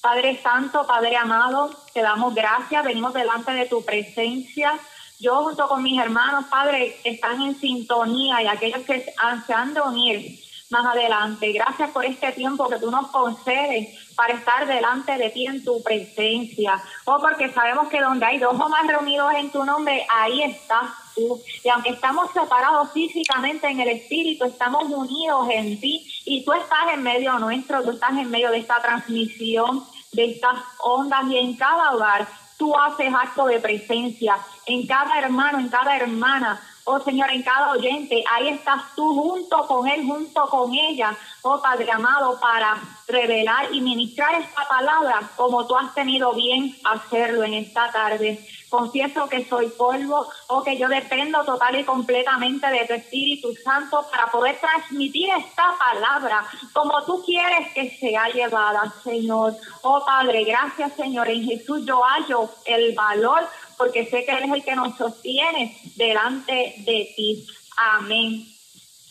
[0.00, 4.78] Padre Santo, Padre amado, te damos gracias, venimos delante de tu presencia.
[5.20, 9.04] Yo junto con mis hermanos, Padre, están en sintonía y aquellos que
[9.46, 10.40] se han de unir
[10.70, 11.52] más adelante.
[11.52, 15.80] Gracias por este tiempo que tú nos concedes para estar delante de ti en tu
[15.82, 16.82] presencia.
[17.04, 21.01] Oh, porque sabemos que donde hay dos o más reunidos en tu nombre, ahí estás
[21.14, 21.40] tú.
[21.64, 26.92] Y aunque estamos separados físicamente en el espíritu, estamos unidos en ti y tú estás
[26.94, 31.56] en medio nuestro, tú estás en medio de esta transmisión, de estas ondas y en
[31.56, 32.28] cada hogar
[32.58, 34.36] tú haces acto de presencia,
[34.66, 39.68] en cada hermano, en cada hermana Oh Señor, en cada oyente, ahí estás tú junto
[39.68, 45.64] con él, junto con ella, oh Padre amado, para revelar y ministrar esta palabra como
[45.64, 48.44] tú has tenido bien hacerlo en esta tarde.
[48.72, 54.02] Confieso que soy polvo o que yo dependo total y completamente de tu Espíritu Santo
[54.10, 59.54] para poder transmitir esta palabra como tú quieres que sea llevada, Señor.
[59.82, 61.28] Oh Padre, gracias Señor.
[61.28, 65.76] En Jesús yo hallo el valor porque sé que Él es el que nos sostiene
[65.96, 67.46] delante de ti.
[67.76, 68.46] Amén.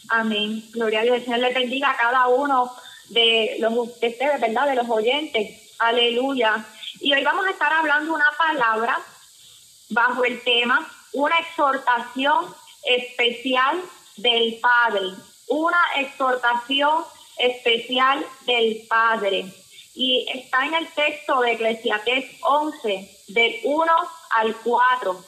[0.09, 0.65] Amén.
[0.71, 1.17] Gloria a Dios.
[1.17, 2.71] El Señor le bendiga a cada uno
[3.09, 4.65] de los de ustedes, ¿verdad?
[4.65, 5.75] De los oyentes.
[5.77, 6.65] Aleluya.
[6.99, 8.99] Y hoy vamos a estar hablando una palabra
[9.91, 12.53] bajo el tema, una exhortación
[12.83, 13.81] especial
[14.17, 15.01] del Padre.
[15.47, 17.03] Una exhortación
[17.37, 19.45] especial del Padre.
[19.93, 23.93] Y está en el texto de Eclesiastés 11, del 1
[24.37, 25.25] al 4.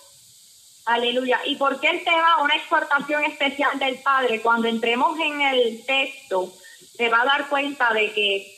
[0.86, 1.42] Aleluya.
[1.46, 4.42] ¿Y por qué el tema, una exhortación especial del Padre?
[4.42, 6.52] Cuando entremos en el texto,
[6.96, 8.58] se va a dar cuenta de que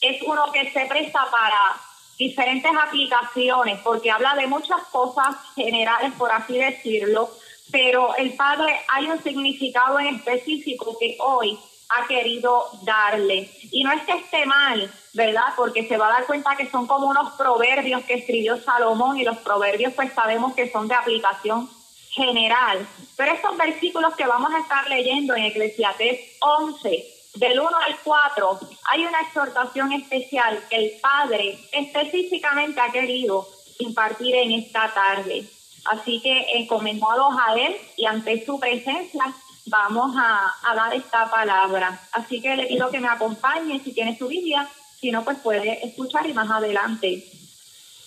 [0.00, 1.80] es uno que se presta para
[2.20, 7.30] diferentes aplicaciones, porque habla de muchas cosas generales, por así decirlo,
[7.72, 13.50] pero el Padre hay un significado en específico que hoy ha querido darle.
[13.72, 15.54] Y no es que esté mal, ¿verdad?
[15.56, 19.24] Porque se va a dar cuenta que son como unos proverbios que escribió Salomón y
[19.24, 21.70] los proverbios pues sabemos que son de aplicación
[22.10, 22.86] general.
[23.16, 28.60] Pero estos versículos que vamos a estar leyendo en Eclesiastés 11, del 1 al 4,
[28.84, 33.46] hay una exhortación especial que el Padre específicamente ha querido
[33.78, 35.44] impartir en esta tarde.
[35.86, 39.32] Así que encomendados a Él y ante su presencia,
[39.66, 42.00] vamos a, a, dar esta palabra.
[42.12, 44.68] Así que le pido que me acompañe si tiene su Biblia,
[45.00, 47.24] si no, pues puede escuchar y más adelante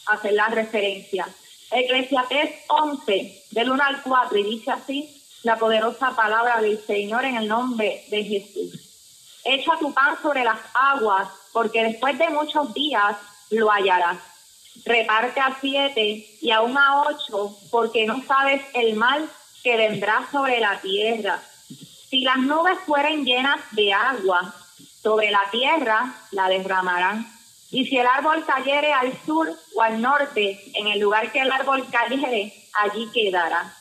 [0.08, 1.28] hacer la referencia.
[1.72, 7.38] Eclesiastés 11, del 1 al 4, y dice así la poderosa palabra del Señor en
[7.38, 8.83] el nombre de Jesús.
[9.44, 13.18] Echa tu pan sobre las aguas, porque después de muchos días
[13.50, 14.18] lo hallarás.
[14.86, 19.30] Reparte a siete y aún a ocho, porque no sabes el mal
[19.64, 21.42] que vendrá sobre la tierra.
[22.10, 24.54] Si las nubes fueren llenas de agua,
[25.02, 27.30] sobre la tierra la derramarán.
[27.72, 31.52] Y si el árbol cayere al sur o al norte, en el lugar que el
[31.52, 33.74] árbol cayere, allí quedará.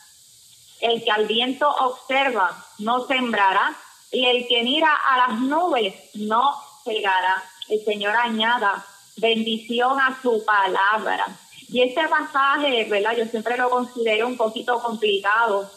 [0.81, 3.72] El que al viento observa no sembrará,
[4.12, 7.43] y el que mira a las nubes no cegará.
[7.69, 8.84] El Señor añada
[9.17, 11.25] bendición a su palabra.
[11.69, 13.17] Y este pasaje, ¿verdad?
[13.17, 15.71] Yo siempre lo considero un poquito complicado.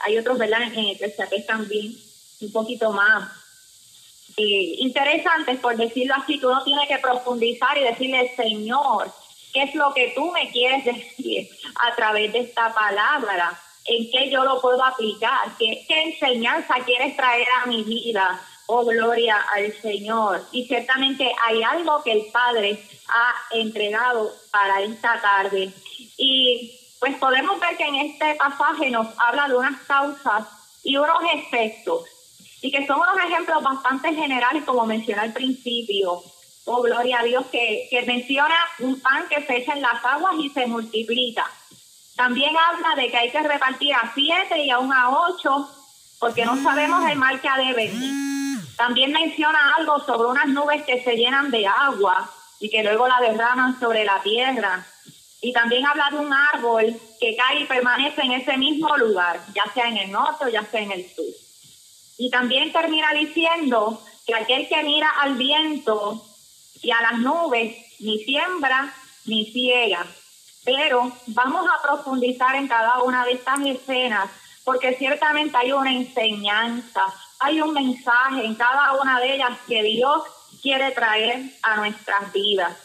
[0.00, 0.62] Hay otros, ¿verdad?
[0.62, 1.08] En el que
[1.46, 1.96] también
[2.40, 3.28] un poquito más
[4.36, 6.38] eh, interesantes, por decirlo así.
[6.38, 9.12] Tú no tienes que profundizar y decirle, Señor,
[9.52, 13.60] ¿qué es lo que tú me quieres decir a través de esta palabra?
[13.90, 15.50] ¿En qué yo lo puedo aplicar?
[15.58, 18.40] ¿Qué, enseñanza quieres traer a mi vida?
[18.66, 20.46] Oh, gloria al Señor.
[20.52, 25.72] Y ciertamente hay algo que el Padre ha entregado para esta tarde.
[26.16, 30.46] Y pues podemos ver que en este pasaje nos habla de unas causas
[30.84, 32.04] y unos efectos,
[32.62, 36.22] y que son unos ejemplos bastante generales, como mencioné al principio.
[36.64, 40.34] Oh, gloria a Dios, que, que menciona un pan que se echa en las aguas
[40.38, 41.44] y se multiplica.
[42.20, 45.66] También habla de que hay que repartir a siete y aún a ocho,
[46.18, 48.60] porque no sabemos el mal que ha de venir.
[48.76, 53.20] También menciona algo sobre unas nubes que se llenan de agua y que luego la
[53.22, 54.86] derraman sobre la tierra.
[55.40, 59.64] Y también habla de un árbol que cae y permanece en ese mismo lugar, ya
[59.72, 61.24] sea en el norte o ya sea en el sur.
[62.18, 66.22] Y también termina diciendo que aquel que mira al viento
[66.82, 68.92] y a las nubes ni siembra
[69.24, 70.04] ni ciega.
[70.72, 74.30] Pero vamos a profundizar en cada una de estas escenas
[74.62, 77.02] porque ciertamente hay una enseñanza,
[77.40, 80.22] hay un mensaje en cada una de ellas que Dios
[80.62, 82.76] quiere traer a nuestras vidas.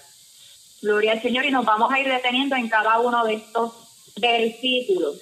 [0.82, 3.74] Gloria al Señor y nos vamos a ir deteniendo en cada uno de estos
[4.16, 5.18] versículos.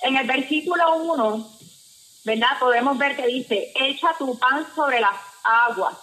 [0.00, 1.50] En el versículo 1,
[2.24, 2.58] ¿verdad?
[2.58, 5.96] Podemos ver que dice, echa tu pan sobre las aguas,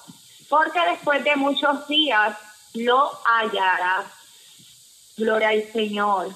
[0.47, 2.38] porque después de muchos días
[2.74, 4.23] lo hallarás.
[5.18, 6.30] Gloria al Señor.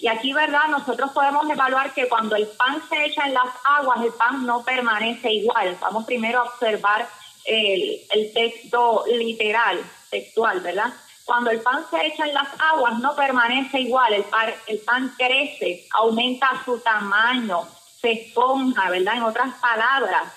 [0.00, 0.68] Y aquí, ¿verdad?
[0.68, 4.62] Nosotros podemos evaluar que cuando el pan se echa en las aguas, el pan no
[4.62, 5.76] permanece igual.
[5.80, 7.08] Vamos primero a observar
[7.44, 10.92] el, texto literal, textual, ¿verdad?
[11.24, 14.12] Cuando el pan se echa en las aguas, no permanece igual.
[14.14, 17.66] El pan, el pan crece, aumenta su tamaño,
[18.00, 19.16] se esponja, ¿verdad?
[19.16, 20.32] En otras palabras.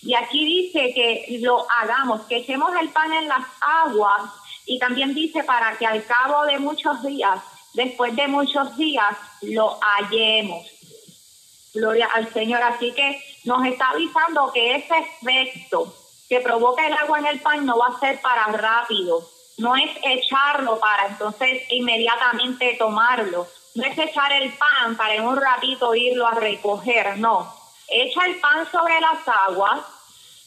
[0.00, 4.22] Y aquí dice que lo hagamos, que echemos el pan en las aguas
[4.66, 7.40] y también dice para que al cabo de muchos días,
[7.74, 10.66] después de muchos días, lo hallemos.
[11.74, 12.62] Gloria al Señor.
[12.62, 15.94] Así que nos está avisando que ese efecto
[16.28, 19.28] que provoca el agua en el pan no va a ser para rápido.
[19.58, 23.46] No es echarlo para entonces inmediatamente tomarlo.
[23.74, 27.52] No es echar el pan para en un ratito irlo a recoger, no.
[27.88, 29.80] Echa el pan sobre las aguas,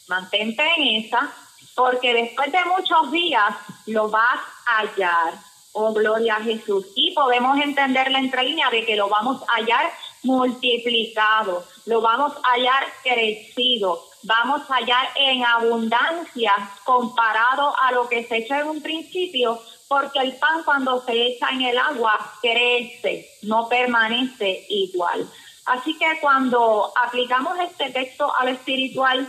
[0.08, 1.30] mantente en esa,
[1.78, 3.54] porque después de muchos días
[3.86, 5.34] lo vas a hallar.
[5.70, 6.84] Oh, gloria a Jesús.
[6.96, 9.92] Y podemos entender la entrelínea de que lo vamos a hallar
[10.24, 16.52] multiplicado, lo vamos a hallar crecido, vamos a hallar en abundancia
[16.82, 21.50] comparado a lo que se echa en un principio, porque el pan cuando se echa
[21.50, 25.30] en el agua crece, no permanece igual.
[25.66, 29.28] Así que cuando aplicamos este texto al espiritual,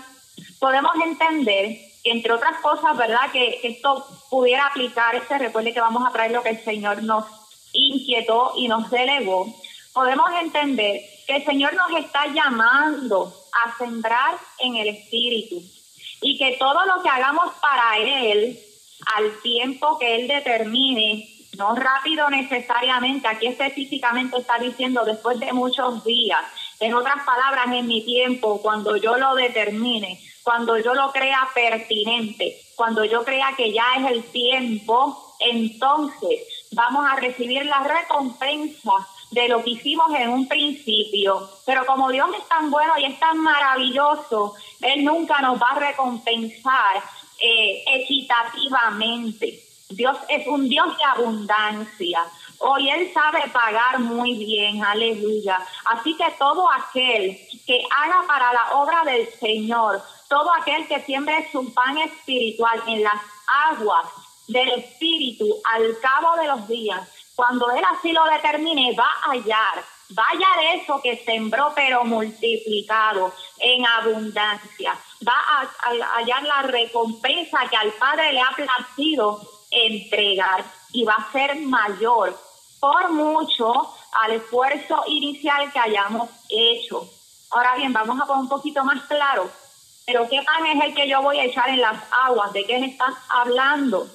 [0.59, 3.31] podemos entender, entre otras cosas, ¿verdad?
[3.31, 7.25] Que, esto pudiera aplicarse, recuerde que vamos a traer lo que el Señor nos
[7.73, 9.47] inquietó y nos delegó,
[9.93, 15.61] podemos entender que el Señor nos está llamando a sembrar en el Espíritu
[16.21, 18.59] y que todo lo que hagamos para Él,
[19.15, 26.03] al tiempo que Él determine, no rápido necesariamente, aquí específicamente está diciendo después de muchos
[26.03, 26.41] días,
[26.79, 30.19] en otras palabras, en mi tiempo, cuando yo lo determine,
[30.49, 36.41] cuando yo lo crea pertinente, cuando yo crea que ya es el tiempo, entonces
[36.71, 38.93] vamos a recibir la recompensa
[39.29, 41.47] de lo que hicimos en un principio.
[41.67, 45.79] Pero como Dios es tan bueno y es tan maravilloso, Él nunca nos va a
[45.81, 47.03] recompensar
[47.39, 49.61] eh, equitativamente.
[49.89, 52.21] Dios es un Dios de abundancia.
[52.61, 55.65] Hoy Él sabe pagar muy bien, aleluya.
[55.85, 61.49] Así que todo aquel que haga para la obra del Señor, todo aquel que siembre
[61.53, 63.21] su pan espiritual en las
[63.71, 64.07] aguas
[64.49, 67.01] del Espíritu al cabo de los días,
[67.33, 69.83] cuando Él así lo determine, va a hallar,
[70.17, 74.97] va a hallar eso que sembró, pero multiplicado en abundancia.
[75.25, 79.39] Va a, hallar la recompensa que al Padre le ha placido
[79.71, 82.48] entregar y va a ser mayor
[82.79, 87.09] por mucho al esfuerzo inicial que hayamos hecho.
[87.51, 89.49] Ahora bien, vamos a poner un poquito más claro.
[90.05, 92.51] Pero ¿qué pan es el que yo voy a echar en las aguas?
[92.53, 94.07] ¿De qué me estás hablando?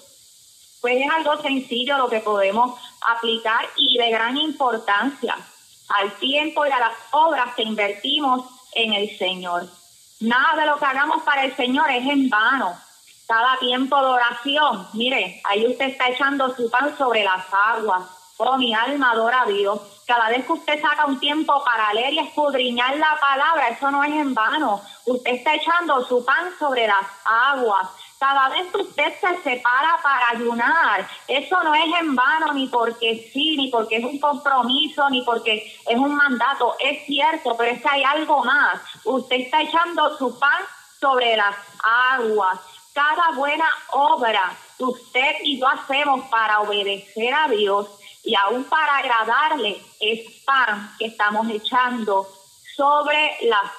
[0.81, 5.37] Pues es algo sencillo lo que podemos aplicar y de gran importancia
[6.01, 9.69] al tiempo y a las obras que invertimos en el Señor.
[10.21, 12.79] Nada de lo que hagamos para el Señor es en vano.
[13.27, 18.05] Cada tiempo de oración, mire, ahí usted está echando su pan sobre las aguas.
[18.37, 19.81] Oh, mi alma adora a Dios.
[20.07, 24.03] Cada vez que usted saca un tiempo para leer y escudriñar la palabra, eso no
[24.03, 24.83] es en vano.
[25.07, 27.89] Usted está echando su pan sobre las aguas.
[28.19, 33.31] Cada vez que usted se separa para ayunar, eso no es en vano, ni porque
[33.33, 36.75] sí, ni porque es un compromiso, ni porque es un mandato.
[36.81, 38.81] Es cierto, pero es que hay algo más.
[39.05, 40.63] Usted está echando su pan
[41.01, 42.59] sobre las aguas.
[42.93, 47.89] Cada buena obra que usted y yo hacemos para obedecer a Dios
[48.25, 52.27] y aún para agradarle es pan que estamos echando
[52.77, 53.71] sobre las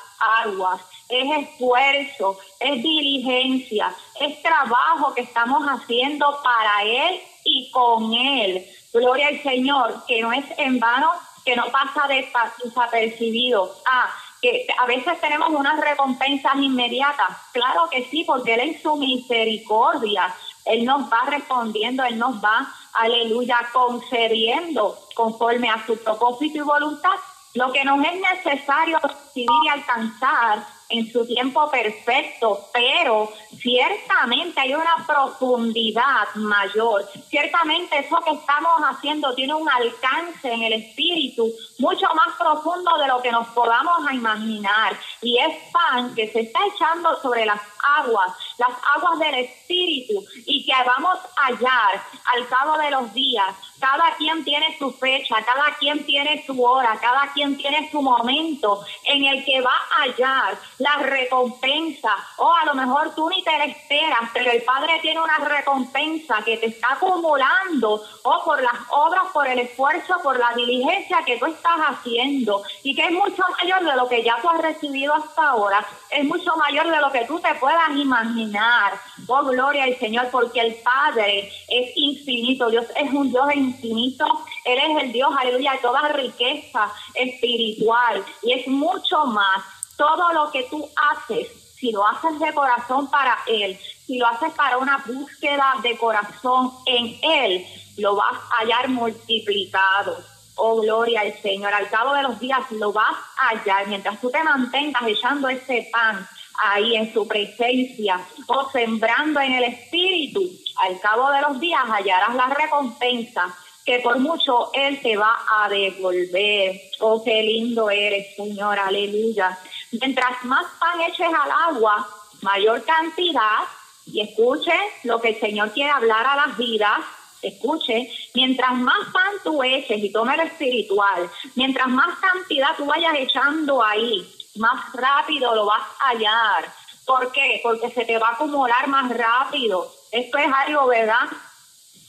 [0.45, 8.65] aguas es esfuerzo, es diligencia, es trabajo que estamos haciendo para Él y con Él.
[8.93, 11.11] Gloria al Señor, que no es en vano,
[11.43, 13.75] que no pasa desapercibido.
[13.85, 14.09] Ah,
[14.41, 17.37] que a veces tenemos unas recompensas inmediatas.
[17.51, 20.33] Claro que sí, porque Él en su misericordia,
[20.65, 22.67] Él nos va respondiendo, Él nos va,
[22.99, 27.15] aleluya, concediendo conforme a su propósito y voluntad
[27.55, 34.73] lo que nos es necesario recibir y alcanzar en su tiempo perfecto, pero ciertamente hay
[34.73, 37.05] una profundidad mayor.
[37.29, 43.07] Ciertamente eso que estamos haciendo tiene un alcance en el espíritu mucho más profundo de
[43.07, 44.97] lo que nos podamos imaginar.
[45.21, 47.61] Y es pan que se está echando sobre las
[47.97, 53.55] aguas, las aguas del Espíritu, y que vamos a hallar al cabo de los días.
[53.85, 58.83] Cada quien tiene su fecha, cada quien tiene su hora, cada quien tiene su momento
[59.03, 62.09] en el que va a hallar la recompensa.
[62.37, 66.41] O a lo mejor tú ni te la esperas, pero el Padre tiene una recompensa
[66.43, 71.37] que te está acumulando, o por las obras, por el esfuerzo, por la diligencia que
[71.37, 75.13] tú estás haciendo, y que es mucho mayor de lo que ya tú has recibido
[75.13, 78.93] hasta ahora, es mucho mayor de lo que tú te puedas imaginar.
[79.27, 84.25] Oh, gloria al Señor, porque el Padre es infinito, Dios es un Dios infinito,
[84.63, 89.63] Él es el Dios, aleluya, de toda riqueza espiritual, y es mucho más.
[89.97, 94.53] Todo lo que tú haces, si lo haces de corazón para Él, si lo haces
[94.53, 97.65] para una búsqueda de corazón en Él,
[97.97, 100.17] lo vas a hallar multiplicado.
[100.57, 101.73] Oh, gloria al Señor.
[101.73, 103.87] Al cabo de los días lo vas a hallar.
[103.87, 106.27] Mientras tú te mantengas echando ese pan
[106.63, 110.41] ahí en su presencia o sembrando en el Espíritu,
[110.83, 115.69] al cabo de los días hallarás la recompensa que por mucho Él te va a
[115.69, 116.81] devolver.
[116.99, 118.79] Oh, qué lindo eres, Señor.
[118.79, 119.57] Aleluya.
[119.91, 122.07] Mientras más pan eches al agua,
[122.41, 123.59] mayor cantidad,
[124.07, 126.99] y escuche lo que el Señor quiere hablar a las vidas,
[127.41, 133.15] escuche, mientras más pan tú eches y tome lo espiritual, mientras más cantidad tú vayas
[133.17, 136.71] echando ahí, más rápido lo vas a hallar.
[137.05, 137.59] ¿Por qué?
[137.63, 139.91] Porque se te va a acumular más rápido.
[140.11, 141.27] Esto es algo, ¿verdad?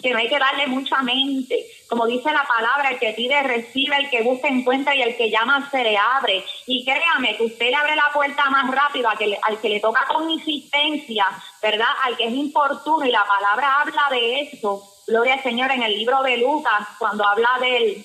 [0.00, 1.66] Que no hay que darle mucha mente.
[1.88, 5.30] Como dice la palabra, el que pide recibe, el que busca encuentra y el que
[5.30, 6.44] llama se le abre.
[6.66, 10.06] Y créame que usted le abre la puerta más rápido que, al que le toca
[10.06, 11.26] con insistencia,
[11.60, 11.88] ¿verdad?
[12.04, 15.96] Al que es importuno y la palabra habla de eso Gloria al Señor en el
[15.96, 18.04] libro de Lucas, cuando habla del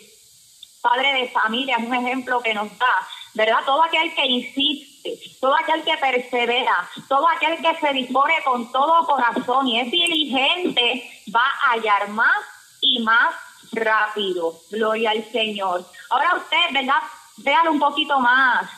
[0.81, 3.59] padre de familia, es un ejemplo que nos da, ¿verdad?
[3.65, 9.05] Todo aquel que insiste, todo aquel que persevera, todo aquel que se dispone con todo
[9.05, 12.37] corazón y es diligente, va a hallar más
[12.81, 13.35] y más
[13.71, 14.59] rápido.
[14.69, 15.85] Gloria al Señor.
[16.09, 17.01] Ahora usted, ¿verdad?
[17.37, 18.69] Véalo un poquito más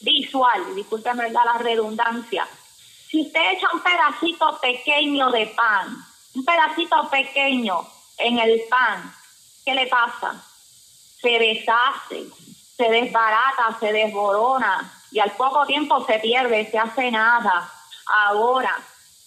[0.00, 1.42] visual, discúlpeme ¿verdad?
[1.44, 2.46] la redundancia.
[3.10, 5.96] Si usted echa un pedacito pequeño de pan,
[6.34, 7.86] un pedacito pequeño
[8.18, 9.14] en el pan,
[9.64, 10.42] ¿qué le pasa?
[11.20, 12.26] Se deshace,
[12.76, 17.70] se desbarata, se desborona y al poco tiempo se pierde, se hace nada.
[18.06, 18.76] Ahora,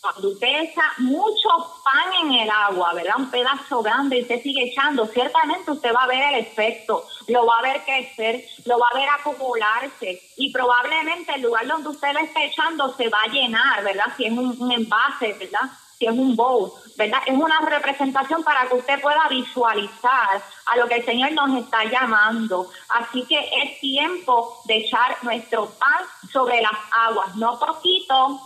[0.02, 1.50] cuando usted echa mucho
[1.84, 3.16] pan en el agua, ¿verdad?
[3.18, 7.46] Un pedazo grande y usted sigue echando, ciertamente usted va a ver el efecto, lo
[7.46, 12.14] va a ver crecer, lo va a ver acumularse y probablemente el lugar donde usted
[12.14, 14.06] lo esté echando se va a llenar, ¿verdad?
[14.16, 15.70] Si es un, un envase, ¿verdad?
[16.00, 17.20] Si es un bowl, ¿verdad?
[17.26, 21.84] Es una representación para que usted pueda visualizar a lo que el Señor nos está
[21.84, 22.70] llamando.
[22.88, 26.72] Así que es tiempo de echar nuestro pan sobre las
[27.06, 28.40] aguas, no poquito,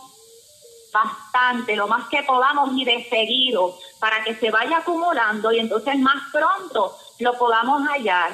[0.92, 5.98] bastante, lo más que podamos y de seguido, para que se vaya acumulando y entonces
[6.00, 8.34] más pronto lo podamos hallar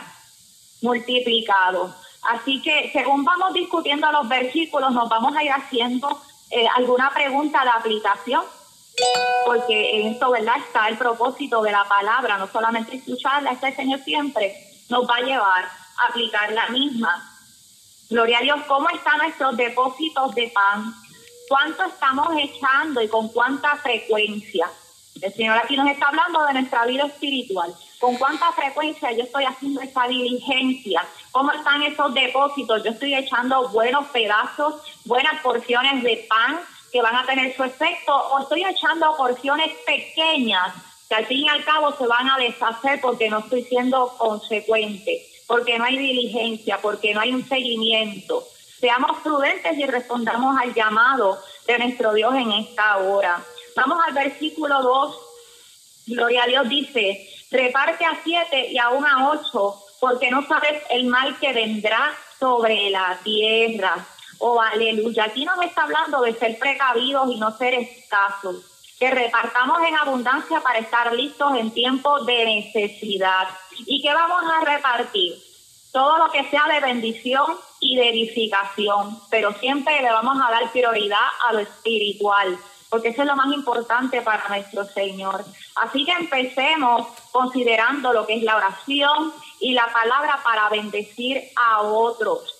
[0.82, 1.94] multiplicado.
[2.24, 6.22] Así que según vamos discutiendo los versículos, nos vamos a ir haciendo
[6.52, 8.44] eh, alguna pregunta de aplicación
[9.46, 10.58] porque en esto, ¿verdad?
[10.58, 14.56] Está el propósito de la palabra, no solamente escucharla, este Señor siempre
[14.90, 17.28] nos va a llevar a aplicar la misma.
[18.10, 20.94] Gloria a Dios, ¿cómo están nuestros depósitos de pan?
[21.48, 24.68] ¿Cuánto estamos echando y con cuánta frecuencia?
[25.22, 27.74] El Señor aquí nos está hablando de nuestra vida espiritual.
[28.00, 31.06] ¿Con cuánta frecuencia yo estoy haciendo esa diligencia?
[31.32, 32.84] ¿Cómo están esos depósitos?
[32.84, 34.76] Yo estoy echando buenos pedazos,
[35.06, 36.60] buenas porciones de pan,
[36.92, 40.74] que van a tener su efecto o estoy echando porciones pequeñas
[41.08, 45.26] que al fin y al cabo se van a deshacer porque no estoy siendo consecuente,
[45.48, 48.44] porque no hay diligencia, porque no hay un seguimiento.
[48.80, 53.44] Seamos prudentes y respondamos al llamado de nuestro Dios en esta hora.
[53.76, 55.18] Vamos al versículo 2.
[56.08, 61.06] Gloria a Dios dice, reparte a siete y aún a ocho, porque no sabes el
[61.06, 64.08] mal que vendrá sobre la tierra.
[64.42, 65.26] Oh, aleluya.
[65.26, 68.56] Aquí nos está hablando de ser precavidos y no ser escasos.
[68.98, 73.50] Que repartamos en abundancia para estar listos en tiempos de necesidad.
[73.86, 75.36] ¿Y qué vamos a repartir?
[75.92, 77.46] Todo lo que sea de bendición
[77.82, 82.58] y de edificación, pero siempre le vamos a dar prioridad a lo espiritual,
[82.90, 85.44] porque eso es lo más importante para nuestro Señor.
[85.76, 91.82] Así que empecemos considerando lo que es la oración y la palabra para bendecir a
[91.82, 92.59] otros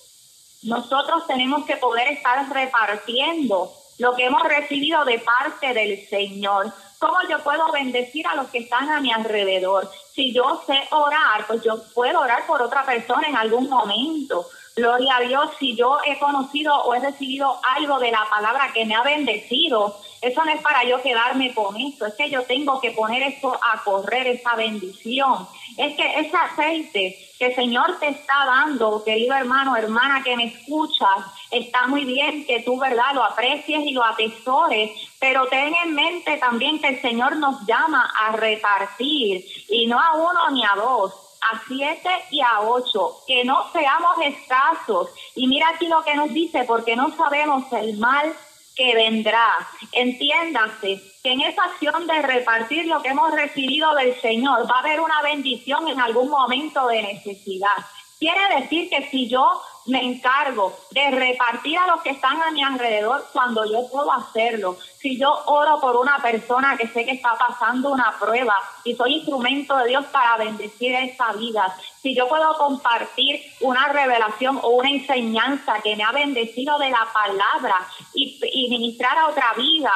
[0.62, 6.72] nosotros tenemos que poder estar repartiendo lo que hemos recibido de parte del Señor.
[6.98, 9.90] ¿Cómo yo puedo bendecir a los que están a mi alrededor?
[10.14, 14.46] Si yo sé orar, pues yo puedo orar por otra persona en algún momento.
[14.76, 18.84] Gloria a Dios, si yo he conocido o he recibido algo de la palabra que
[18.84, 22.80] me ha bendecido, eso no es para yo quedarme con esto, es que yo tengo
[22.80, 25.48] que poner esto a correr, esa bendición.
[25.76, 30.44] Es que ese aceite que el Señor te está dando, querido hermano, hermana que me
[30.44, 35.94] escuchas, está muy bien que tú, ¿verdad?, lo aprecies y lo atesores, pero ten en
[35.94, 40.72] mente también que el Señor nos llama a repartir y no a uno ni a
[40.76, 45.08] dos a siete y a ocho, que no seamos escasos.
[45.34, 48.30] Y mira aquí lo que nos dice, porque no sabemos el mal
[48.76, 49.68] que vendrá.
[49.92, 54.80] Entiéndase que en esa acción de repartir lo que hemos recibido del Señor va a
[54.80, 57.76] haber una bendición en algún momento de necesidad.
[58.18, 62.62] Quiere decir que si yo me encargo de repartir a los que están a mi
[62.62, 64.76] alrededor cuando yo puedo hacerlo.
[64.98, 68.54] Si yo oro por una persona que sé que está pasando una prueba
[68.84, 71.74] y soy instrumento de Dios para bendecir esa vida.
[72.00, 77.06] Si yo puedo compartir una revelación o una enseñanza que me ha bendecido de la
[77.12, 77.76] palabra
[78.14, 79.92] y, ministrar a otra vida,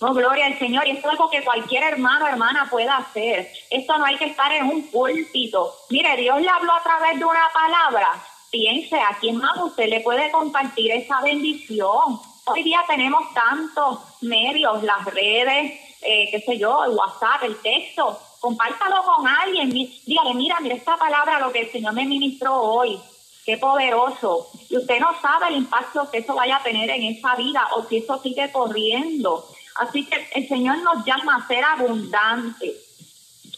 [0.00, 0.86] no, gloria al Señor.
[0.86, 3.52] Y esto es algo que cualquier hermano o hermana pueda hacer.
[3.68, 5.74] Esto no hay que estar en un púlpito.
[5.90, 8.08] Mire, Dios le habló a través de una palabra
[8.50, 12.20] piense a quién más usted le puede compartir esa bendición.
[12.46, 18.18] Hoy día tenemos tantos medios, las redes, eh, qué sé yo, el WhatsApp, el texto.
[18.40, 19.70] Compártalo con alguien.
[19.70, 22.98] Dígale, mira, mira esta palabra, lo que el Señor me ministró hoy.
[23.44, 24.48] Qué poderoso.
[24.68, 27.84] Y usted no sabe el impacto que eso vaya a tener en esa vida o
[27.84, 29.46] si eso sigue corriendo.
[29.76, 32.76] Así que el Señor nos llama a ser abundantes,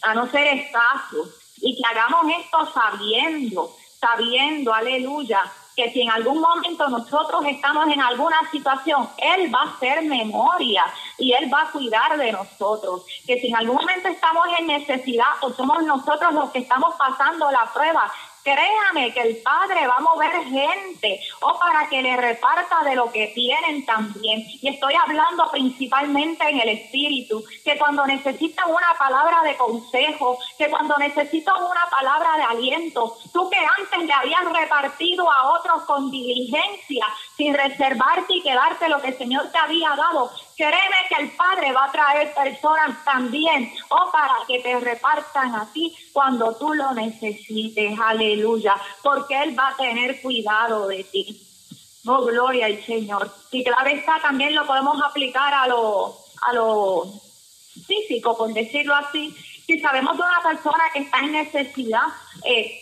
[0.02, 1.28] a no ser escasos
[1.60, 5.40] y que hagamos esto sabiendo sabiendo, aleluya,
[5.76, 10.84] que si en algún momento nosotros estamos en alguna situación, Él va a hacer memoria
[11.18, 13.06] y Él va a cuidar de nosotros.
[13.26, 17.50] Que si en algún momento estamos en necesidad o somos nosotros los que estamos pasando
[17.50, 22.82] la prueba, Créame que el Padre va a mover gente o para que le reparta
[22.84, 24.44] de lo que tienen también.
[24.60, 30.68] Y estoy hablando principalmente en el Espíritu, que cuando necesitan una palabra de consejo, que
[30.68, 36.10] cuando necesitan una palabra de aliento, tú que antes le habías repartido a otros con
[36.10, 37.06] diligencia,
[37.36, 40.30] sin reservarte y quedarte lo que el Señor te había dado,
[40.62, 45.72] créeme que el Padre va a traer personas también o para que te repartan a
[45.72, 47.98] ti cuando tú lo necesites.
[47.98, 51.48] Aleluya, porque Él va a tener cuidado de ti.
[52.06, 53.28] Oh, gloria al Señor.
[53.50, 57.06] Y claro está, también lo podemos aplicar a lo, a lo
[57.86, 59.34] físico, por decirlo así.
[59.66, 62.06] Si sabemos de una persona que está en necesidad,
[62.44, 62.72] eh,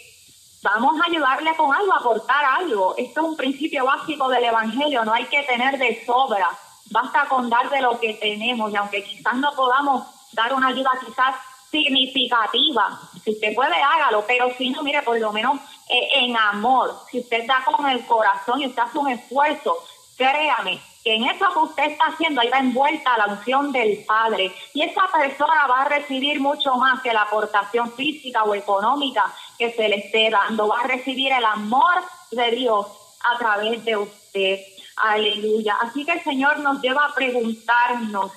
[0.62, 2.94] vamos a ayudarle con algo, aportar algo.
[2.98, 6.50] Esto es un principio básico del Evangelio, no hay que tener de sobra.
[6.90, 10.90] Basta con dar de lo que tenemos y aunque quizás no podamos dar una ayuda
[11.05, 11.35] quizás
[11.70, 13.00] significativa.
[13.22, 17.20] Si usted puede, hágalo, pero si no, mire, por lo menos eh, en amor, si
[17.20, 19.76] usted da con el corazón y usted hace un esfuerzo,
[20.16, 24.53] créame que en eso que usted está haciendo, ahí va envuelta la unción del Padre.
[24.74, 29.72] Y esa persona va a recibir mucho más que la aportación física o económica que
[29.72, 30.68] se le esté dando.
[30.68, 32.87] Va a recibir el amor de Dios
[33.33, 34.61] a través de usted.
[35.02, 35.76] Aleluya.
[35.80, 38.32] Así que el Señor nos lleva a preguntarnos,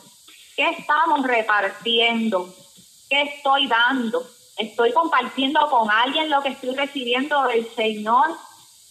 [0.55, 2.53] ¿qué estamos repartiendo?
[3.09, 4.25] ¿Qué estoy dando?
[4.57, 8.37] ¿Estoy compartiendo con alguien lo que estoy recibiendo del Señor?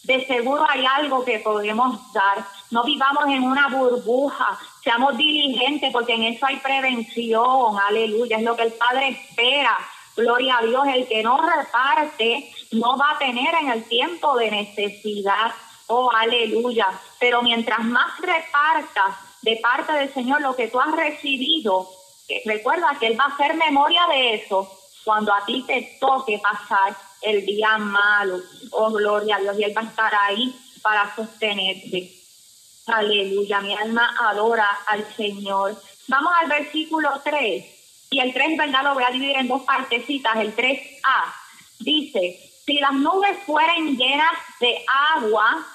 [0.03, 2.45] De seguro hay algo que podemos dar.
[2.71, 7.77] No vivamos en una burbuja, seamos diligentes porque en eso hay prevención.
[7.87, 9.77] Aleluya, es lo que el Padre espera.
[10.15, 14.51] Gloria a Dios, el que no reparte no va a tener en el tiempo de
[14.51, 15.53] necesidad.
[15.87, 16.87] Oh, aleluya.
[17.19, 21.89] Pero mientras más repartas de parte del Señor lo que tú has recibido,
[22.45, 24.71] recuerda que Él va a hacer memoria de eso
[25.03, 28.39] cuando a ti te toque pasar el día malo.
[28.71, 32.11] Oh, gloria a Dios, y Él va a estar ahí para sostenerte.
[32.87, 35.75] Aleluya, mi alma adora al Señor.
[36.07, 37.65] Vamos al versículo 3.
[38.09, 38.83] Y el 3, ¿verdad?
[38.83, 40.35] Lo voy a dividir en dos partecitas.
[40.35, 41.33] El 3a
[41.79, 44.83] dice, si las nubes fueren llenas de
[45.15, 45.65] agua,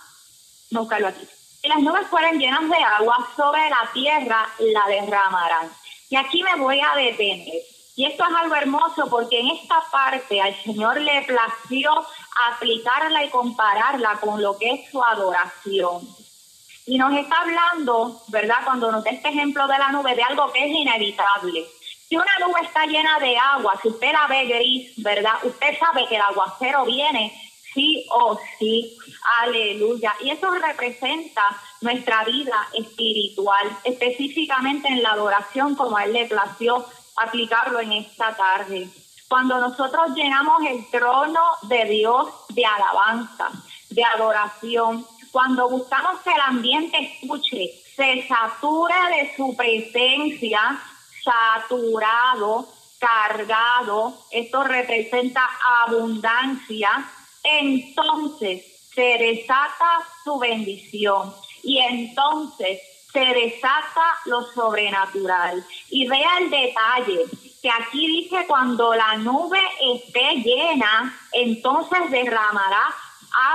[0.70, 1.28] no aquí.
[1.60, 5.70] Si las nubes fueren llenas de agua, sobre la tierra la derramarán.
[6.10, 7.62] Y aquí me voy a detener.
[7.96, 11.90] Y esto es algo hermoso porque en esta parte al Señor le plació
[12.52, 16.08] aplicarla y compararla con lo que es su adoración.
[16.86, 18.58] Y nos está hablando, ¿verdad?
[18.64, 21.66] Cuando nos da este ejemplo de la nube, de algo que es inevitable.
[22.08, 25.34] Si una nube está llena de agua, si usted la ve gris, ¿verdad?
[25.42, 27.32] Usted sabe que el aguacero viene
[27.78, 28.98] sí o sí.
[29.42, 30.14] Aleluya.
[30.20, 31.44] Y eso representa
[31.80, 36.84] nuestra vida espiritual, específicamente en la adoración, como a Él le plació
[37.16, 38.88] aplicarlo en esta tarde.
[39.28, 43.50] Cuando nosotros llenamos el trono de Dios de alabanza,
[43.90, 45.06] de adoración.
[45.30, 50.80] Cuando buscamos que el ambiente escuche, se satura de su presencia,
[51.22, 52.66] saturado,
[52.98, 55.48] cargado, esto representa
[55.84, 56.90] abundancia,
[57.60, 62.80] entonces se desata su bendición y entonces
[63.12, 65.64] se desata lo sobrenatural.
[65.90, 67.24] Y vea el detalle,
[67.62, 69.60] que aquí dice cuando la nube
[69.94, 72.94] esté llena, entonces derramará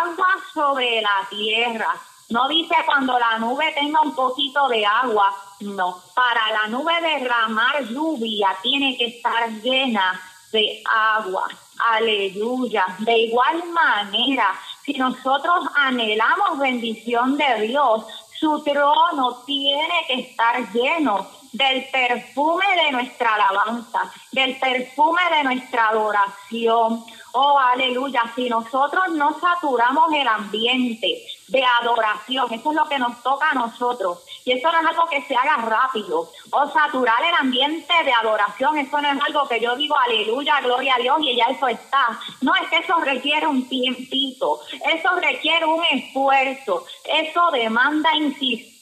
[0.01, 1.95] agua sobre la tierra.
[2.29, 6.01] No dice cuando la nube tenga un poquito de agua, no.
[6.15, 10.19] Para la nube derramar lluvia tiene que estar llena
[10.51, 11.47] de agua.
[11.91, 12.85] Aleluya.
[12.99, 14.47] De igual manera,
[14.85, 18.05] si nosotros anhelamos bendición de Dios,
[18.39, 25.89] su trono tiene que estar lleno del perfume de nuestra alabanza, del perfume de nuestra
[25.89, 27.03] adoración.
[27.33, 28.23] Oh, aleluya.
[28.35, 33.55] Si nosotros no saturamos el ambiente de adoración, eso es lo que nos toca a
[33.55, 34.19] nosotros.
[34.45, 36.29] Y eso no es algo que se haga rápido.
[36.51, 40.95] O saturar el ambiente de adoración, eso no es algo que yo digo, aleluya, gloria
[40.95, 42.19] a Dios, y ya eso está.
[42.41, 44.59] No, es que eso requiere un tiempito.
[44.71, 46.85] Eso requiere un esfuerzo.
[47.05, 48.72] Eso demanda insistencia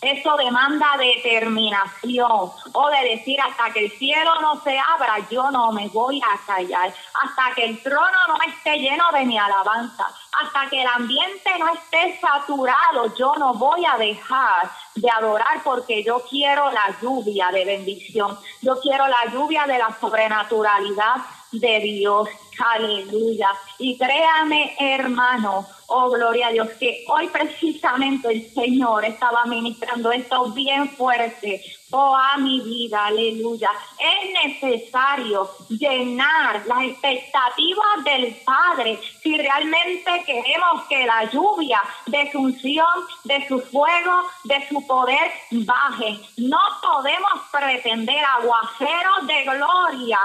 [0.00, 5.72] eso demanda determinación o de decir hasta que el cielo no se abra, yo no
[5.72, 10.06] me voy a callar, hasta que el trono no esté lleno de mi alabanza,
[10.42, 16.02] hasta que el ambiente no esté saturado, yo no voy a dejar de adorar porque
[16.02, 21.16] yo quiero la lluvia de bendición, yo quiero la lluvia de la sobrenaturalidad
[21.52, 22.28] de Dios.
[22.58, 23.50] Aleluya.
[23.78, 30.50] Y créame, hermano, oh gloria a Dios, que hoy precisamente el Señor estaba ministrando esto
[30.52, 33.70] bien fuerte Oh, a mi vida, aleluya.
[33.96, 42.40] Es necesario llenar las expectativas del Padre si realmente queremos que la lluvia de su
[42.40, 42.86] unción,
[43.22, 46.18] de su fuego, de su poder baje.
[46.38, 50.18] No podemos pretender aguaceros de gloria,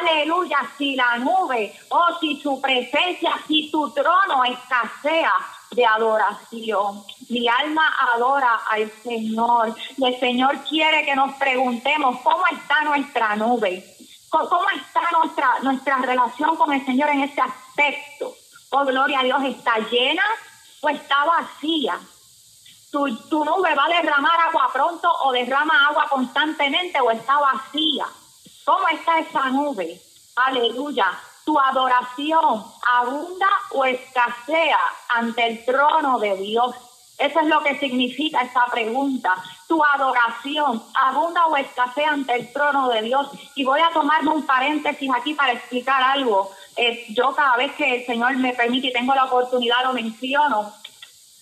[0.00, 5.32] aleluya, si la nube oh, si su presencia, si tu trono escasea
[5.74, 7.04] de adoración.
[7.28, 7.82] Mi alma
[8.14, 13.84] adora al Señor y el Señor quiere que nos preguntemos cómo está nuestra nube,
[14.28, 18.34] cómo está nuestra, nuestra relación con el Señor en ese aspecto.
[18.70, 20.22] Oh, gloria a Dios, ¿está llena
[20.80, 21.98] o está vacía?
[22.90, 28.06] Tu, tu nube va a derramar agua pronto o derrama agua constantemente o está vacía.
[28.64, 30.00] ¿Cómo está esa nube?
[30.36, 34.78] Aleluya tu adoración abunda o escasea
[35.08, 36.74] ante el trono de Dios.
[37.18, 39.34] Eso es lo que significa esta pregunta.
[39.68, 43.28] Tu adoración abunda o escasea ante el trono de Dios.
[43.54, 46.50] Y voy a tomarme un paréntesis aquí para explicar algo.
[46.76, 50.72] Eh, yo cada vez que el Señor me permite y tengo la oportunidad lo menciono.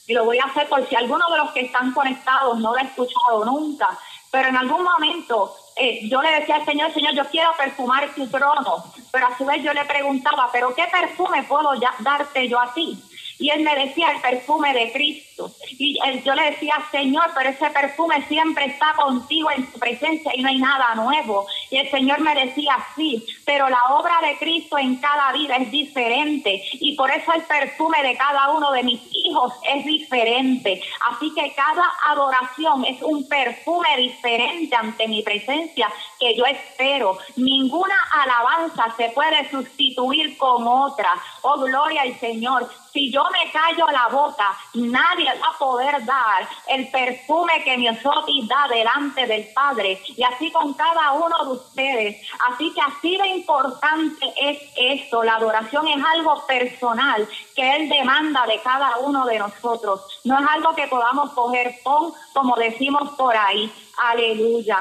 [0.07, 2.79] Y lo voy a hacer por si alguno de los que están conectados no lo
[2.79, 3.89] ha escuchado nunca.
[4.31, 8.29] Pero en algún momento eh, yo le decía al Señor, Señor, yo quiero perfumar tu
[8.29, 12.73] trono, pero a su vez yo le preguntaba, pero ¿qué perfume puedo darte yo a
[12.75, 13.03] ti?
[13.39, 15.30] Y él me decía el perfume de Cristo.
[15.79, 20.43] Y yo le decía, Señor, pero ese perfume siempre está contigo en tu presencia y
[20.43, 21.47] no hay nada nuevo.
[21.71, 25.71] Y el Señor me decía, sí, pero la obra de Cristo en cada vida es
[25.71, 26.63] diferente.
[26.75, 30.83] Y por eso el perfume de cada uno de mis hijos es diferente.
[31.11, 37.19] Así que cada adoración es un perfume diferente ante mi presencia que yo espero.
[37.37, 41.11] Ninguna alabanza se puede sustituir con otra.
[41.43, 42.69] Oh, gloria al Señor.
[42.93, 47.89] Si yo me callo la boca, nadie va a poder dar el perfume que mi
[47.89, 50.01] Osotis da delante del Padre.
[50.17, 52.29] Y así con cada uno de ustedes.
[52.51, 55.23] Así que así de importante es esto.
[55.23, 60.03] La adoración es algo personal que Él demanda de cada uno de nosotros.
[60.25, 63.73] No es algo que podamos coger con, como decimos por ahí.
[63.99, 64.81] Aleluya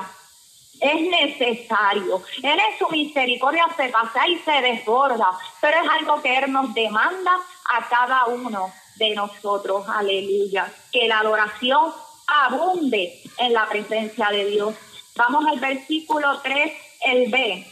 [0.82, 2.22] es necesario.
[2.42, 6.74] Él en su misericordia se pasa y se desborda, pero es algo que Él nos
[6.74, 7.38] demanda
[7.72, 9.88] a cada uno de nosotros.
[9.88, 10.72] Aleluya.
[10.92, 11.92] Que la adoración
[12.28, 14.76] abunde en la presencia de Dios.
[15.16, 16.74] Vamos al versículo 3,
[17.06, 17.66] el B,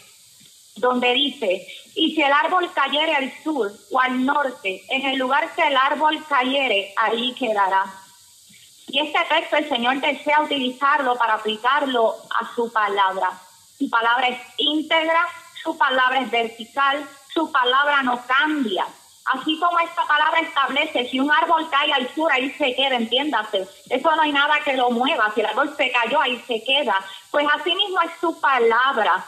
[0.77, 5.53] donde dice, y si el árbol cayere al sur o al norte, en el lugar
[5.55, 7.85] que el árbol cayere, ahí quedará.
[8.87, 13.31] Y este texto el Señor desea utilizarlo para aplicarlo a su palabra.
[13.77, 15.27] Su palabra es íntegra,
[15.61, 18.87] su palabra es vertical, su palabra no cambia.
[19.33, 23.67] Así como esta palabra establece, si un árbol cae al sur, ahí se queda, entiéndase.
[23.89, 25.31] Eso no hay nada que lo mueva.
[25.33, 26.95] Si el árbol se cayó, ahí se queda.
[27.31, 29.25] Pues así mismo es su palabra.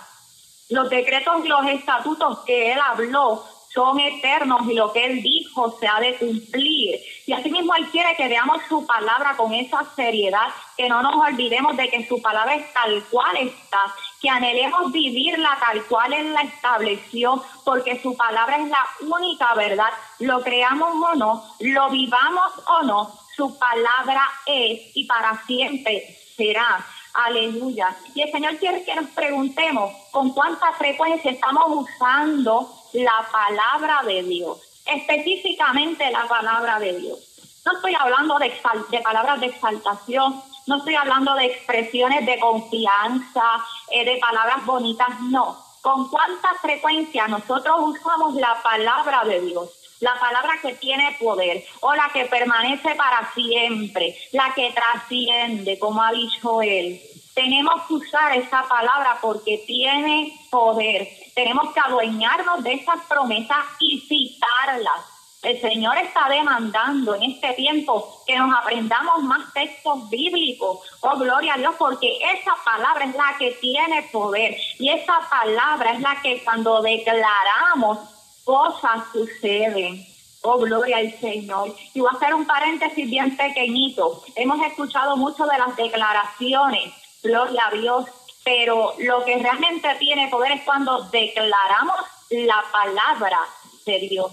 [0.70, 5.78] Los decretos y los estatutos que él habló son eternos y lo que Él dijo
[5.80, 7.00] se ha de cumplir.
[7.26, 11.78] Y asimismo Él quiere que veamos su palabra con esa seriedad, que no nos olvidemos
[11.78, 16.42] de que su palabra es tal cual está, que anhelemos vivirla tal cual Él la
[16.42, 19.90] estableció, porque su palabra es la única verdad.
[20.20, 26.84] Lo creamos o no, lo vivamos o no, su palabra es y para siempre será.
[27.14, 27.96] Aleluya.
[28.14, 34.24] Y el Señor quiere que nos preguntemos con cuánta frecuencia estamos usando la palabra de
[34.24, 37.20] Dios, específicamente la palabra de Dios.
[37.66, 38.54] No estoy hablando de,
[38.90, 45.20] de palabras de exaltación, no estoy hablando de expresiones de confianza, eh, de palabras bonitas,
[45.22, 45.58] no.
[45.82, 51.94] Con cuánta frecuencia nosotros usamos la palabra de Dios la palabra que tiene poder o
[51.94, 57.02] la que permanece para siempre, la que trasciende, como ha dicho él.
[57.34, 61.08] Tenemos que usar esa palabra porque tiene poder.
[61.40, 65.06] Tenemos que adueñarnos de esas promesas y citarlas.
[65.42, 70.80] El Señor está demandando en este tiempo que nos aprendamos más textos bíblicos.
[71.00, 74.58] Oh, gloria a Dios, porque esa palabra es la que tiene poder.
[74.80, 78.00] Y esa palabra es la que cuando declaramos
[78.44, 80.06] cosas suceden.
[80.42, 81.74] Oh, gloria al Señor.
[81.94, 84.24] Y voy a hacer un paréntesis bien pequeñito.
[84.36, 88.06] Hemos escuchado mucho de las declaraciones gloria a Dios,
[88.50, 91.98] pero lo que realmente tiene poder es cuando declaramos
[92.32, 93.40] la palabra
[93.86, 94.32] de Dios.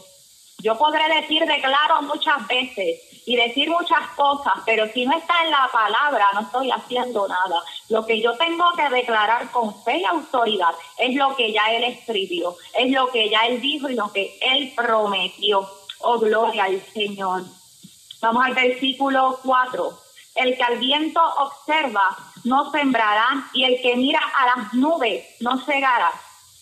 [0.61, 5.50] Yo podré decir declaro muchas veces y decir muchas cosas, pero si no está en
[5.50, 7.62] la palabra no estoy haciendo nada.
[7.90, 11.85] Lo que yo tengo que declarar con fe y autoridad es lo que ya Él
[11.85, 15.68] escribió, es lo que ya Él dijo y lo que Él prometió.
[16.00, 17.42] Oh, gloria al Señor.
[18.22, 20.06] Vamos al versículo 4.
[20.37, 25.59] El que al viento observa no sembrará y el que mira a las nubes no
[25.59, 26.12] cegará.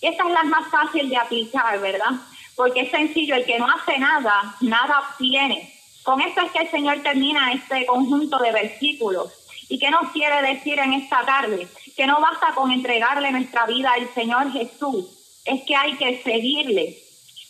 [0.00, 2.12] Esa es la más fácil de aplicar, ¿verdad?
[2.56, 5.72] Porque es sencillo, el que no hace nada, nada obtiene.
[6.04, 9.32] Con esto es que el Señor termina este conjunto de versículos.
[9.68, 11.66] ¿Y qué nos quiere decir en esta tarde?
[11.96, 15.06] Que no basta con entregarle nuestra vida al Señor Jesús,
[15.44, 16.98] es que hay que seguirle.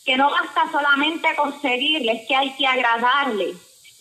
[0.04, 3.54] Que no basta solamente con seguirle, es que hay que agradarle.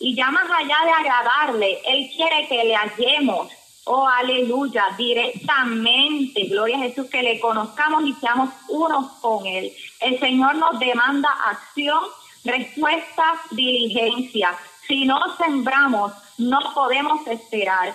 [0.04, 3.50] Y ya más allá de agradarle, Él quiere que le hallemos,
[3.86, 9.72] Oh, aleluya, directamente, gloria a Jesús, que le conozcamos y seamos unos con Él.
[10.00, 12.00] El Señor nos demanda acción,
[12.44, 14.54] respuesta, diligencia.
[14.86, 17.94] Si no sembramos, no podemos esperar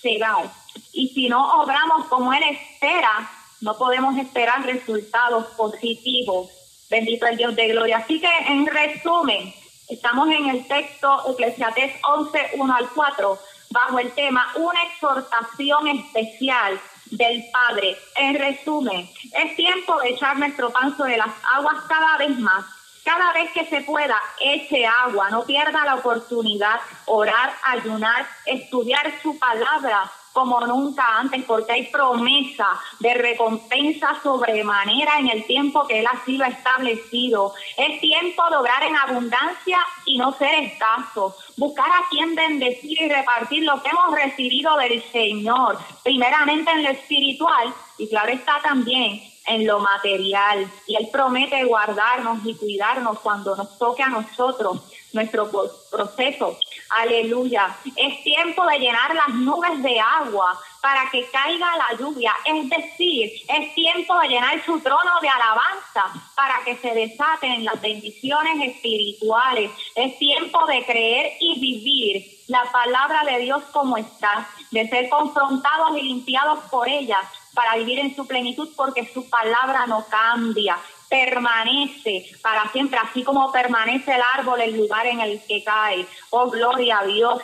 [0.00, 0.50] cegar.
[0.92, 3.30] Y si no obramos como Él espera,
[3.60, 6.50] no podemos esperar resultados positivos.
[6.90, 7.98] Bendito el Dios de gloria.
[7.98, 9.54] Así que, en resumen,
[9.88, 13.38] estamos en el texto Eclesiastés 11, 1 al 4
[13.70, 17.96] bajo el tema Una exhortación especial del Padre.
[18.16, 22.64] En resumen, es tiempo de echar nuestro pan sobre las aguas cada vez más.
[23.04, 29.38] Cada vez que se pueda, eche agua, no pierda la oportunidad, orar, ayunar, estudiar su
[29.38, 36.06] palabra, como nunca antes, porque hay promesa de recompensa sobremanera en el tiempo que Él
[36.06, 37.54] ha sido establecido.
[37.74, 41.34] Es tiempo de obrar en abundancia y no ser escaso.
[41.56, 46.90] Buscar a quien bendecir y repartir lo que hemos recibido del Señor, primeramente en lo
[46.90, 50.70] espiritual y claro está también en lo material.
[50.86, 55.50] Y Él promete guardarnos y cuidarnos cuando nos toque a nosotros nuestro
[55.90, 56.58] proceso.
[56.90, 57.76] Aleluya.
[57.96, 62.32] Es tiempo de llenar las nubes de agua para que caiga la lluvia.
[62.44, 67.80] Es decir, es tiempo de llenar su trono de alabanza para que se desaten las
[67.80, 69.70] bendiciones espirituales.
[69.94, 75.98] Es tiempo de creer y vivir la palabra de Dios como está, de ser confrontados
[75.98, 77.18] y limpiados por ella
[77.54, 83.52] para vivir en su plenitud porque su palabra no cambia permanece para siempre, así como
[83.52, 86.06] permanece el árbol, el lugar en el que cae.
[86.30, 87.42] Oh, gloria a Dios.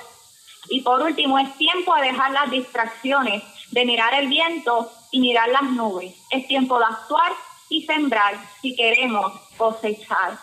[0.68, 5.48] Y por último, es tiempo de dejar las distracciones, de mirar el viento y mirar
[5.48, 6.14] las nubes.
[6.30, 7.32] Es tiempo de actuar
[7.68, 10.38] y sembrar si queremos cosechar.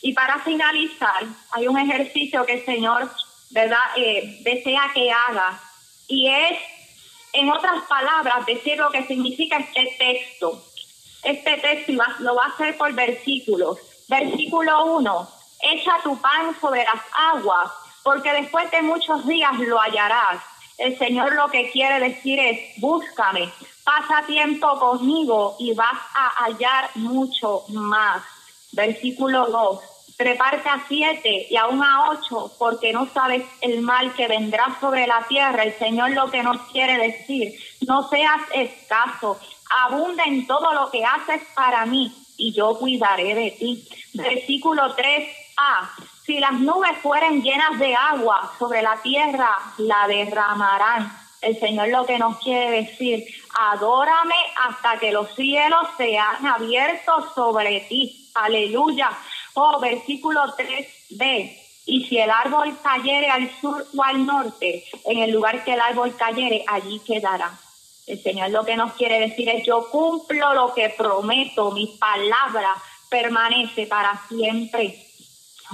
[0.00, 3.10] Y para finalizar, hay un ejercicio que el Señor,
[3.50, 5.60] ¿verdad?, eh, desea que haga.
[6.06, 6.58] Y es,
[7.32, 10.62] en otras palabras, decir lo que significa este texto
[11.22, 13.78] este texto lo va a hacer por versículos.
[14.08, 15.28] Versículo 1,
[15.62, 17.02] echa tu pan sobre las
[17.34, 17.70] aguas,
[18.02, 20.40] porque después de muchos días lo hallarás.
[20.78, 23.50] El Señor lo que quiere decir es, búscame,
[23.84, 28.22] pasa tiempo conmigo y vas a hallar mucho más.
[28.72, 29.80] Versículo 2,
[30.16, 35.06] preparte a siete y aún a ocho, porque no sabes el mal que vendrá sobre
[35.06, 35.62] la tierra.
[35.62, 39.38] El Señor lo que nos quiere decir, no seas escaso,
[39.70, 43.88] abunda en todo lo que haces para mí, y yo cuidaré de ti.
[44.14, 45.88] Versículo 3a.
[46.24, 51.10] Si las nubes fueren llenas de agua sobre la tierra, la derramarán.
[51.40, 53.24] El Señor lo que nos quiere decir,
[53.58, 54.34] adórame
[54.68, 58.30] hasta que los cielos sean abiertos sobre ti.
[58.34, 59.10] Aleluya.
[59.54, 61.58] Oh, versículo 3b.
[61.86, 65.80] Y si el árbol cayere al sur o al norte, en el lugar que el
[65.80, 67.58] árbol cayere, allí quedará.
[68.08, 72.74] El Señor lo que nos quiere decir es, yo cumplo lo que prometo, mi palabra
[73.10, 75.06] permanece para siempre.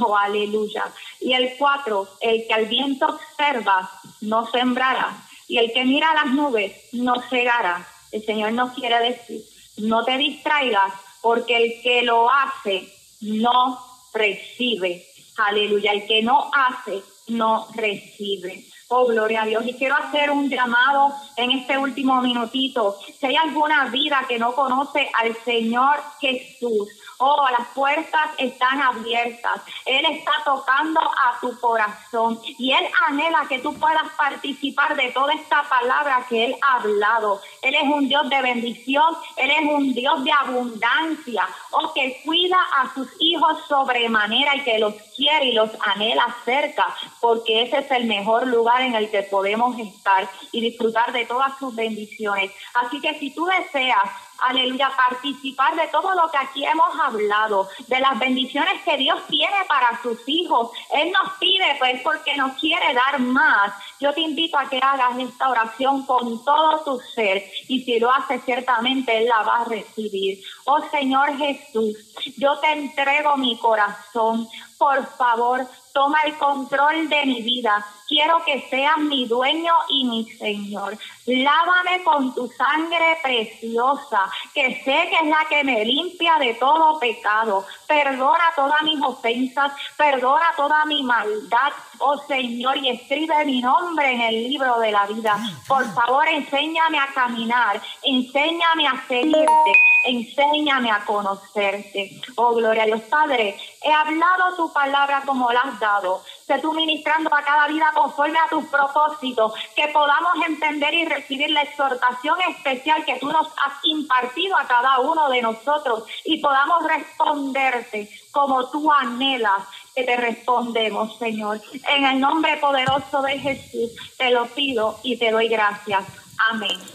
[0.01, 0.85] Oh, aleluya.
[1.21, 3.89] Y el cuatro, el que al viento observa,
[4.23, 5.17] no sembrará.
[5.47, 7.87] Y el que mira las nubes, no cegará.
[8.11, 9.41] El Señor nos quiere decir,
[9.77, 10.93] no te distraigas,
[11.23, 13.79] porque el que lo hace, no
[14.13, 15.07] recibe.
[15.37, 15.93] Aleluya.
[15.93, 18.65] El que no hace, no recibe.
[18.97, 19.67] Oh, gloria a Dios.
[19.67, 22.97] Y quiero hacer un llamado en este último minutito.
[23.19, 29.63] Si hay alguna vida que no conoce al Señor Jesús, Oh, las puertas están abiertas.
[29.87, 35.33] Él está tocando a tu corazón y Él anhela que tú puedas participar de toda
[35.33, 37.41] esta palabra que Él ha hablado.
[37.63, 42.59] Él es un Dios de bendición, Él es un Dios de abundancia, oh, que cuida
[42.77, 46.85] a sus hijos sobremanera y que los quiere y los anhela cerca,
[47.21, 51.59] porque ese es el mejor lugar en el que podemos estar y disfrutar de todas
[51.59, 52.51] sus bendiciones.
[52.75, 54.11] Así que si tú deseas
[54.45, 59.57] aleluya, participar de todo lo que aquí hemos hablado, de las bendiciones que Dios tiene
[59.69, 60.71] para sus hijos.
[60.93, 63.73] Él nos pide, pues, porque nos quiere dar más.
[64.01, 68.11] Yo te invito a que hagas esta oración con todo tu ser y si lo
[68.11, 70.43] haces, ciertamente Él la va a recibir.
[70.65, 71.97] Oh Señor Jesús,
[72.37, 74.49] yo te entrego mi corazón.
[74.85, 77.83] Por favor, toma el control de mi vida.
[78.07, 80.99] Quiero que seas mi dueño y mi Señor.
[81.25, 86.99] Lávame con tu sangre preciosa, que sé que es la que me limpia de todo
[87.01, 87.65] pecado.
[87.89, 94.21] Perdona todas mis ofensas, perdona toda mi maldad, oh Señor, y escribe mi nombre en
[94.21, 95.39] el libro de la vida.
[95.67, 102.21] Por favor, enséñame a caminar, enséñame a seguirte enséñame a conocerte.
[102.37, 106.23] Oh, gloria a Dios, Padre, he hablado tu palabra como la has dado.
[106.47, 111.51] Sé tú ministrando a cada vida conforme a tus propósitos, que podamos entender y recibir
[111.51, 116.85] la exhortación especial que tú nos has impartido a cada uno de nosotros y podamos
[116.85, 119.63] responderte como tú anhelas
[119.95, 121.61] que te respondemos, Señor.
[121.89, 126.05] En el nombre poderoso de Jesús te lo pido y te doy gracias.
[126.51, 126.94] Amén.